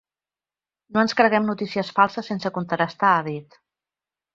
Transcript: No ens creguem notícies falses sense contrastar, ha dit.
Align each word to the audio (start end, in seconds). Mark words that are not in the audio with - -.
No 0.95 1.03
ens 1.07 1.13
creguem 1.21 1.45
notícies 1.51 1.93
falses 2.01 2.33
sense 2.33 2.55
contrastar, 2.59 3.15
ha 3.15 3.25
dit. 3.33 3.63